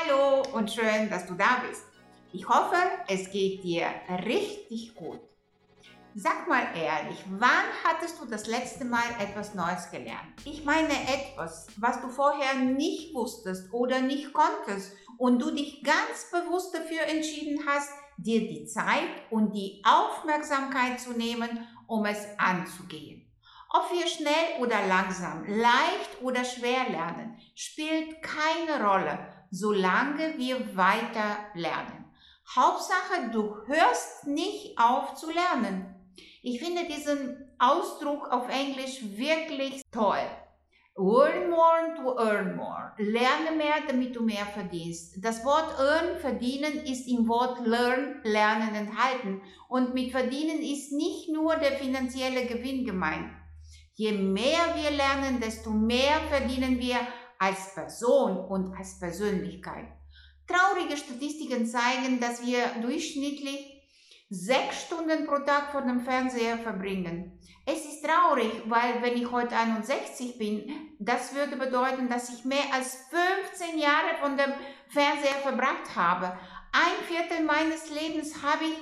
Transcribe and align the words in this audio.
Hallo 0.00 0.42
und 0.52 0.70
schön, 0.70 1.10
dass 1.10 1.26
du 1.26 1.34
da 1.34 1.62
bist. 1.68 1.84
Ich 2.32 2.48
hoffe, 2.48 2.76
es 3.08 3.30
geht 3.30 3.64
dir 3.64 3.86
richtig 4.24 4.94
gut. 4.94 5.18
Sag 6.14 6.46
mal 6.46 6.62
ehrlich, 6.76 7.18
wann 7.30 7.66
hattest 7.82 8.20
du 8.20 8.26
das 8.26 8.46
letzte 8.46 8.84
Mal 8.84 9.02
etwas 9.18 9.54
Neues 9.54 9.90
gelernt? 9.90 10.34
Ich 10.44 10.64
meine 10.64 10.92
etwas, 10.92 11.66
was 11.78 12.00
du 12.00 12.08
vorher 12.10 12.54
nicht 12.54 13.12
wusstest 13.14 13.72
oder 13.72 14.00
nicht 14.00 14.32
konntest 14.32 14.92
und 15.16 15.40
du 15.40 15.50
dich 15.50 15.82
ganz 15.82 16.30
bewusst 16.30 16.74
dafür 16.74 17.02
entschieden 17.08 17.64
hast, 17.66 17.90
dir 18.18 18.40
die 18.40 18.66
Zeit 18.66 19.08
und 19.30 19.52
die 19.52 19.82
Aufmerksamkeit 19.84 21.00
zu 21.00 21.12
nehmen, 21.12 21.66
um 21.88 22.04
es 22.04 22.24
anzugehen. 22.38 23.24
Ob 23.70 23.90
wir 23.92 24.06
schnell 24.06 24.62
oder 24.62 24.86
langsam, 24.86 25.44
leicht 25.46 26.22
oder 26.22 26.44
schwer 26.44 26.88
lernen, 26.88 27.38
spielt 27.54 28.22
keine 28.22 28.82
Rolle, 28.82 29.18
solange 29.50 30.36
wir 30.36 30.76
weiter 30.76 31.38
lernen. 31.54 32.04
Hauptsache, 32.54 33.30
du 33.32 33.56
hörst 33.66 34.26
nicht 34.26 34.78
auf 34.78 35.14
zu 35.14 35.30
lernen. 35.30 35.94
Ich 36.42 36.60
finde 36.60 36.84
diesen 36.84 37.36
Ausdruck 37.58 38.30
auf 38.30 38.48
Englisch 38.48 39.00
wirklich 39.16 39.82
toll. 39.90 40.26
Earn 40.96 41.50
more 41.50 41.94
to 41.96 42.18
earn 42.18 42.56
more. 42.56 42.92
Lerne 42.98 43.56
mehr, 43.56 43.76
damit 43.86 44.16
du 44.16 44.22
mehr 44.22 44.46
verdienst. 44.46 45.24
Das 45.24 45.44
Wort 45.44 45.78
earn, 45.78 46.18
verdienen, 46.18 46.84
ist 46.84 47.06
im 47.06 47.28
Wort 47.28 47.64
learn, 47.64 48.20
lernen 48.24 48.74
enthalten. 48.74 49.40
Und 49.68 49.94
mit 49.94 50.10
verdienen 50.10 50.60
ist 50.60 50.92
nicht 50.92 51.28
nur 51.28 51.54
der 51.54 51.72
finanzielle 51.72 52.46
Gewinn 52.46 52.84
gemeint. 52.84 53.30
Je 53.94 54.12
mehr 54.12 54.74
wir 54.74 54.90
lernen, 54.90 55.40
desto 55.40 55.70
mehr 55.70 56.20
verdienen 56.30 56.80
wir 56.80 56.98
als 57.38 57.74
Person 57.74 58.38
und 58.38 58.76
als 58.76 58.98
Persönlichkeit. 58.98 59.86
Traurige 60.46 60.96
Statistiken 60.96 61.66
zeigen, 61.66 62.20
dass 62.20 62.44
wir 62.44 62.66
durchschnittlich 62.80 63.78
sechs 64.30 64.82
Stunden 64.82 65.26
pro 65.26 65.38
Tag 65.38 65.72
vor 65.72 65.82
dem 65.82 66.00
Fernseher 66.00 66.58
verbringen. 66.58 67.38
Es 67.64 67.84
ist 67.84 68.04
traurig, 68.04 68.50
weil 68.66 69.02
wenn 69.02 69.14
ich 69.14 69.30
heute 69.30 69.56
61 69.56 70.38
bin, 70.38 70.70
das 70.98 71.34
würde 71.34 71.56
bedeuten, 71.56 72.08
dass 72.08 72.30
ich 72.30 72.44
mehr 72.44 72.72
als 72.72 72.98
15 73.50 73.78
Jahre 73.78 74.16
von 74.20 74.36
dem 74.36 74.52
Fernseher 74.88 75.36
verbracht 75.42 75.94
habe. 75.94 76.38
Ein 76.72 77.04
Viertel 77.06 77.44
meines 77.44 77.90
Lebens 77.90 78.42
habe 78.42 78.64
ich 78.64 78.76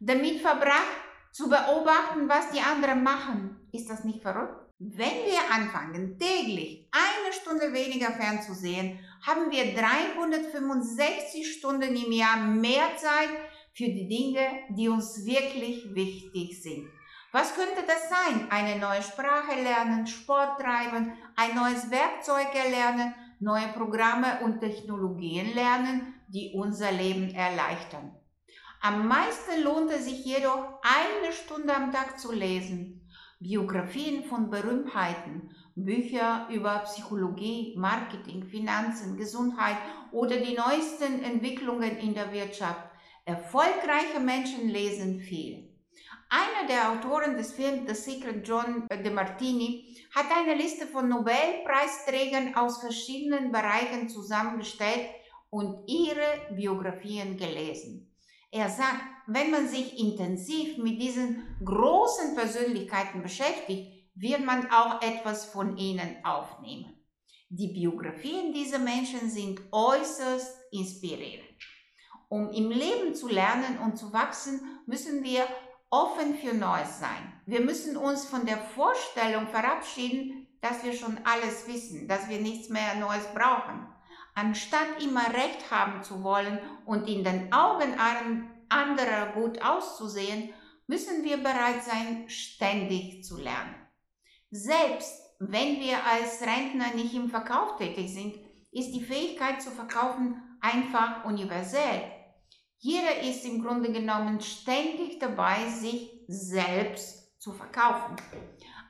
damit 0.00 0.40
verbracht, 0.40 1.02
zu 1.32 1.48
beobachten, 1.48 2.28
was 2.28 2.50
die 2.50 2.60
anderen 2.60 3.02
machen. 3.02 3.68
Ist 3.72 3.88
das 3.88 4.04
nicht 4.04 4.22
verrückt? 4.22 4.61
Wenn 4.84 5.26
wir 5.26 5.54
anfangen, 5.54 6.18
täglich 6.18 6.88
eine 6.90 7.32
Stunde 7.32 7.72
weniger 7.72 8.10
fernzusehen, 8.10 8.98
haben 9.24 9.48
wir 9.52 9.76
365 9.76 11.52
Stunden 11.52 11.94
im 11.94 12.10
Jahr 12.10 12.38
mehr 12.38 12.96
Zeit 12.96 13.28
für 13.74 13.84
die 13.84 14.08
Dinge, 14.08 14.44
die 14.70 14.88
uns 14.88 15.24
wirklich 15.24 15.94
wichtig 15.94 16.60
sind. 16.60 16.88
Was 17.30 17.54
könnte 17.54 17.84
das 17.86 18.08
sein? 18.08 18.50
Eine 18.50 18.80
neue 18.80 19.02
Sprache 19.02 19.54
lernen, 19.62 20.08
Sport 20.08 20.60
treiben, 20.60 21.12
ein 21.36 21.54
neues 21.54 21.88
Werkzeug 21.92 22.52
erlernen, 22.52 23.14
neue 23.38 23.68
Programme 23.68 24.40
und 24.42 24.58
Technologien 24.58 25.54
lernen, 25.54 26.12
die 26.26 26.54
unser 26.56 26.90
Leben 26.90 27.32
erleichtern. 27.32 28.16
Am 28.80 29.06
meisten 29.06 29.62
lohnt 29.62 29.92
es 29.92 30.06
sich 30.06 30.24
jedoch, 30.24 30.80
eine 30.82 31.32
Stunde 31.32 31.72
am 31.72 31.92
Tag 31.92 32.18
zu 32.18 32.32
lesen. 32.32 33.08
Biografien 33.42 34.24
von 34.24 34.50
Berühmtheiten, 34.50 35.50
Bücher 35.74 36.48
über 36.50 36.78
Psychologie, 36.80 37.74
Marketing, 37.76 38.44
Finanzen, 38.44 39.16
Gesundheit 39.16 39.76
oder 40.12 40.36
die 40.36 40.54
neuesten 40.54 41.22
Entwicklungen 41.22 41.96
in 41.98 42.14
der 42.14 42.32
Wirtschaft 42.32 42.92
Erfolgreiche 43.24 44.18
Menschen 44.18 44.68
lesen 44.68 45.20
viel. 45.20 45.68
Einer 46.28 46.66
der 46.66 46.90
Autoren 46.90 47.36
des 47.36 47.52
Films 47.52 47.88
The 47.88 47.94
Secret, 47.94 48.46
John 48.46 48.88
De 48.90 49.10
Martini, 49.10 49.96
hat 50.12 50.26
eine 50.36 50.60
Liste 50.60 50.88
von 50.88 51.08
Nobelpreisträgern 51.08 52.56
aus 52.56 52.80
verschiedenen 52.80 53.52
Bereichen 53.52 54.08
zusammengestellt 54.08 55.08
und 55.50 55.88
ihre 55.88 56.54
Biografien 56.56 57.36
gelesen. 57.36 58.12
Er 58.50 58.68
sagt, 58.68 59.02
wenn 59.26 59.50
man 59.50 59.68
sich 59.68 59.98
intensiv 59.98 60.78
mit 60.78 61.00
diesen 61.00 61.42
großen 61.64 62.34
Persönlichkeiten 62.34 63.22
beschäftigt, 63.22 64.10
wird 64.14 64.44
man 64.44 64.70
auch 64.70 65.00
etwas 65.02 65.46
von 65.46 65.76
ihnen 65.76 66.24
aufnehmen. 66.24 66.94
Die 67.48 67.68
Biografien 67.68 68.52
dieser 68.52 68.78
Menschen 68.78 69.28
sind 69.30 69.60
äußerst 69.72 70.58
inspirierend. 70.70 71.46
Um 72.28 72.50
im 72.50 72.70
Leben 72.70 73.14
zu 73.14 73.28
lernen 73.28 73.78
und 73.84 73.98
zu 73.98 74.12
wachsen, 74.12 74.60
müssen 74.86 75.22
wir 75.22 75.46
offen 75.90 76.34
für 76.34 76.54
Neues 76.54 76.98
sein. 76.98 77.40
Wir 77.44 77.60
müssen 77.60 77.98
uns 77.98 78.24
von 78.24 78.46
der 78.46 78.56
Vorstellung 78.56 79.48
verabschieden, 79.48 80.46
dass 80.62 80.82
wir 80.82 80.94
schon 80.94 81.18
alles 81.24 81.68
wissen, 81.68 82.08
dass 82.08 82.30
wir 82.30 82.40
nichts 82.40 82.70
mehr 82.70 82.94
Neues 82.94 83.26
brauchen. 83.34 83.86
Anstatt 84.34 85.02
immer 85.02 85.26
Recht 85.34 85.70
haben 85.70 86.02
zu 86.02 86.22
wollen 86.22 86.58
und 86.86 87.06
in 87.06 87.22
den 87.22 87.52
Augen 87.52 87.98
anderer 88.72 89.32
gut 89.34 89.60
auszusehen, 89.62 90.52
müssen 90.86 91.24
wir 91.24 91.36
bereit 91.38 91.84
sein, 91.84 92.28
ständig 92.28 93.24
zu 93.24 93.36
lernen. 93.36 93.74
Selbst 94.50 95.22
wenn 95.38 95.80
wir 95.80 96.04
als 96.06 96.40
Rentner 96.42 96.94
nicht 96.94 97.14
im 97.14 97.28
Verkauf 97.28 97.76
tätig 97.76 98.12
sind, 98.12 98.36
ist 98.70 98.92
die 98.92 99.02
Fähigkeit 99.02 99.60
zu 99.60 99.70
verkaufen 99.70 100.40
einfach 100.60 101.24
universell. 101.24 102.10
Jeder 102.78 103.20
ist 103.20 103.44
im 103.44 103.62
Grunde 103.62 103.92
genommen 103.92 104.40
ständig 104.40 105.18
dabei, 105.18 105.68
sich 105.68 106.10
selbst 106.28 107.40
zu 107.40 107.52
verkaufen. 107.52 108.16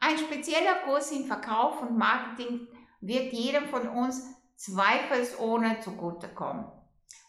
Ein 0.00 0.18
spezieller 0.18 0.76
Kurs 0.84 1.10
in 1.12 1.26
Verkauf 1.26 1.82
und 1.82 1.96
Marketing 1.96 2.66
wird 3.00 3.32
jedem 3.32 3.68
von 3.68 3.88
uns 3.88 4.22
zweifelsohne 4.56 5.80
zugutekommen. 5.80 6.66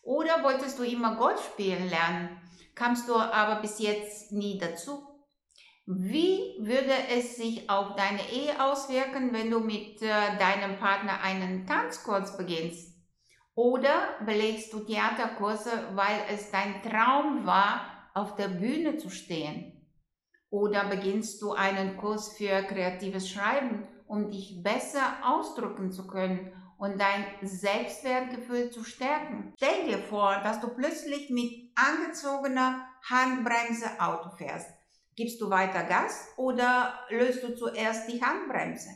Oder 0.04 0.44
wolltest 0.44 0.80
du 0.80 0.84
immer 0.84 1.16
Golf 1.16 1.46
spielen 1.46 1.90
lernen, 1.90 2.41
kamst 2.76 3.08
du 3.08 3.16
aber 3.16 3.62
bis 3.62 3.80
jetzt 3.80 4.32
nie 4.32 4.58
dazu? 4.58 5.08
Wie 5.86 6.56
würde 6.60 6.94
es 7.10 7.36
sich 7.36 7.70
auf 7.70 7.96
deine 7.96 8.22
Ehe 8.32 8.64
auswirken, 8.64 9.34
wenn 9.34 9.50
du 9.50 9.60
mit 9.60 10.02
äh, 10.02 10.38
deinem 10.38 10.78
Partner 10.78 11.22
einen 11.22 11.66
Tanzkurs 11.66 12.38
beginnst? 12.38 12.96
Oder 13.56 14.16
belegst 14.26 14.72
du 14.72 14.80
Theaterkurse, 14.80 15.72
weil 15.94 16.22
es 16.34 16.52
dein 16.52 16.82
Traum 16.82 17.46
war, 17.46 17.82
auf 18.14 18.36
der 18.36 18.48
Bühne 18.48 18.98
zu 18.98 19.10
stehen? 19.10 19.88
Oder 20.50 20.86
beginnst 20.86 21.42
du 21.42 21.54
einen 21.54 21.98
Kurs 21.98 22.38
für 22.38 22.64
kreatives 22.64 23.30
Schreiben, 23.30 23.88
um 24.08 24.30
dich 24.30 24.62
besser 24.64 25.18
ausdrücken 25.24 25.92
zu 25.92 26.08
können 26.08 26.54
und 26.82 27.00
dein 27.00 27.26
Selbstwertgefühl 27.44 28.72
zu 28.72 28.84
stärken? 28.84 29.54
Stell 29.56 29.86
dir 29.86 30.00
vor, 30.00 30.42
dass 30.44 30.60
du 30.60 30.70
plötzlich 30.70 31.30
mit 31.30 31.72
angezogener 31.76 32.88
Handbremse 33.08 33.86
Auto 34.00 34.32
fährst. 34.36 34.68
Gibst 35.16 35.40
du 35.42 35.52
weiter 35.52 35.84
Gas 35.84 36.28
oder 36.38 37.06
löst 37.10 37.44
du 37.44 37.56
zuerst 37.56 38.12
die 38.12 38.20
Handbremse? 38.24 38.90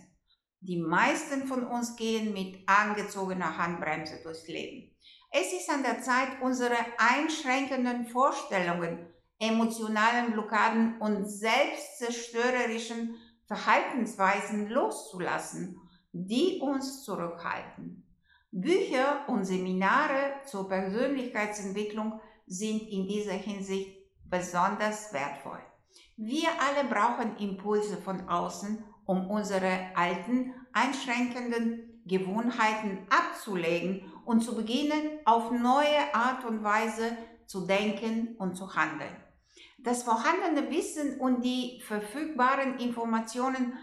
Die 0.61 0.81
meisten 0.81 1.47
von 1.47 1.67
uns 1.67 1.95
gehen 1.95 2.33
mit 2.33 2.67
angezogener 2.67 3.55
Handbremse 3.55 4.19
durchs 4.23 4.47
Leben. 4.47 4.97
Es 5.29 5.53
ist 5.53 5.69
an 5.69 5.83
der 5.83 6.01
Zeit, 6.01 6.41
unsere 6.41 6.77
einschränkenden 6.97 8.07
Vorstellungen, 8.07 9.13
emotionalen 9.37 10.31
Blockaden 10.31 10.99
und 10.99 11.27
selbstzerstörerischen 11.27 13.15
Verhaltensweisen 13.45 14.69
loszulassen, 14.69 15.79
die 16.17 16.59
uns 16.61 17.03
zurückhalten. 17.03 18.07
Bücher 18.49 19.27
und 19.27 19.43
Seminare 19.43 20.35
zur 20.45 20.69
Persönlichkeitsentwicklung 20.69 22.21
sind 22.47 22.83
in 22.83 23.05
dieser 23.05 23.33
Hinsicht 23.33 23.97
besonders 24.23 25.11
wertvoll. 25.11 25.59
Wir 26.15 26.47
alle 26.61 26.87
brauchen 26.87 27.35
Impulse 27.37 27.97
von 27.97 28.29
außen, 28.29 28.81
um 29.05 29.29
unsere 29.29 29.89
alten, 29.95 30.53
einschränkenden 30.71 32.01
Gewohnheiten 32.05 33.05
abzulegen 33.09 34.09
und 34.23 34.41
zu 34.41 34.55
beginnen, 34.55 35.19
auf 35.25 35.51
neue 35.51 36.13
Art 36.13 36.45
und 36.45 36.63
Weise 36.63 37.17
zu 37.45 37.67
denken 37.67 38.37
und 38.37 38.55
zu 38.55 38.73
handeln. 38.73 39.17
Das 39.79 40.03
vorhandene 40.03 40.69
Wissen 40.71 41.19
und 41.19 41.43
die 41.43 41.81
verfügbaren 41.81 42.79
Informationen 42.79 43.73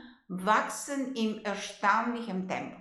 wachsen 0.40 1.14
in 1.14 1.44
erstaunlichem 1.44 2.48
Tempo. 2.48 2.76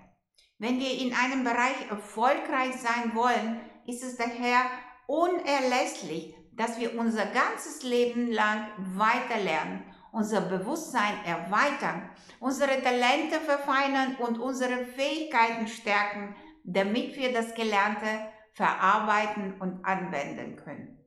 Wenn 0.58 0.80
wir 0.80 0.92
in 1.00 1.14
einem 1.14 1.44
Bereich 1.44 1.90
erfolgreich 1.90 2.76
sein 2.76 3.16
wollen, 3.16 3.60
ist 3.88 4.04
es 4.04 4.16
daher 4.16 4.66
unerlässlich, 5.08 6.36
dass 6.54 6.80
wir 6.80 6.98
unser 7.00 7.26
ganzes 7.26 7.84
Leben 7.84 8.32
lang 8.32 8.68
weiter 8.78 9.40
lernen 9.44 9.84
unser 10.12 10.42
Bewusstsein 10.42 11.24
erweitern, 11.26 12.10
unsere 12.40 12.82
Talente 12.82 13.40
verfeinern 13.40 14.16
und 14.18 14.40
unsere 14.40 14.86
Fähigkeiten 14.86 15.68
stärken, 15.68 16.36
damit 16.64 17.16
wir 17.16 17.34
das 17.34 17.56
Gelernte 17.56 18.08
verarbeiten 18.54 19.60
und 19.60 19.86
anwenden 19.86 20.58
können. 20.58 20.98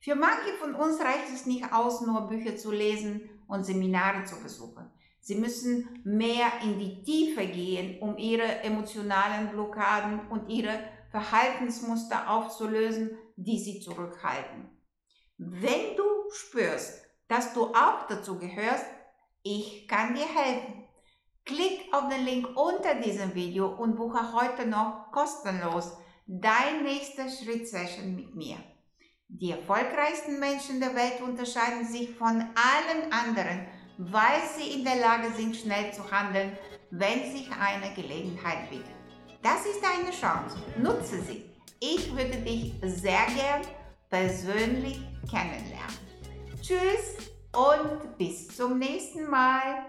Für 0.00 0.14
manche 0.14 0.52
von 0.60 0.74
uns 0.74 1.00
reicht 1.00 1.32
es 1.32 1.46
nicht 1.46 1.72
aus, 1.72 2.00
nur 2.00 2.28
Bücher 2.28 2.56
zu 2.56 2.70
lesen 2.70 3.28
und 3.46 3.64
Seminare 3.64 4.24
zu 4.24 4.42
besuchen. 4.42 4.90
Sie 5.26 5.34
müssen 5.34 5.88
mehr 6.04 6.52
in 6.62 6.78
die 6.78 7.02
Tiefe 7.02 7.44
gehen, 7.48 8.00
um 8.00 8.16
ihre 8.16 8.62
emotionalen 8.62 9.48
Blockaden 9.48 10.28
und 10.28 10.48
ihre 10.48 10.78
Verhaltensmuster 11.10 12.30
aufzulösen, 12.30 13.18
die 13.34 13.58
sie 13.58 13.80
zurückhalten. 13.80 14.70
Wenn 15.36 15.96
du 15.96 16.04
spürst, 16.30 17.02
dass 17.26 17.52
du 17.54 17.64
auch 17.74 18.06
dazu 18.08 18.38
gehörst, 18.38 18.86
ich 19.42 19.88
kann 19.88 20.14
dir 20.14 20.26
helfen. 20.26 20.84
Klick 21.44 21.92
auf 21.92 22.08
den 22.08 22.24
Link 22.24 22.56
unter 22.56 22.94
diesem 22.94 23.34
Video 23.34 23.66
und 23.66 23.96
buche 23.96 24.32
heute 24.32 24.64
noch 24.64 25.10
kostenlos 25.10 25.90
dein 26.28 26.84
nächster 26.84 27.28
Schritt-Session 27.28 28.14
mit 28.14 28.36
mir. 28.36 28.58
Die 29.26 29.50
erfolgreichsten 29.50 30.38
Menschen 30.38 30.78
der 30.78 30.94
Welt 30.94 31.20
unterscheiden 31.20 31.84
sich 31.84 32.14
von 32.14 32.36
allen 32.36 33.12
anderen, 33.12 33.66
weil 33.98 34.42
sie 34.56 34.78
in 34.78 34.84
der 34.84 34.96
Lage 34.96 35.30
sind, 35.36 35.56
schnell 35.56 35.92
zu 35.92 36.10
handeln, 36.10 36.52
wenn 36.90 37.30
sich 37.32 37.48
eine 37.50 37.94
Gelegenheit 37.94 38.68
bietet. 38.70 38.86
Das 39.42 39.64
ist 39.66 39.82
deine 39.82 40.10
Chance. 40.10 40.56
Nutze 40.78 41.20
sie. 41.22 41.44
Ich 41.80 42.10
würde 42.10 42.36
dich 42.38 42.74
sehr 42.82 43.26
gern 43.36 43.62
persönlich 44.08 45.00
kennenlernen. 45.30 45.96
Tschüss 46.60 47.30
und 47.52 48.16
bis 48.18 48.48
zum 48.48 48.78
nächsten 48.78 49.28
Mal. 49.28 49.82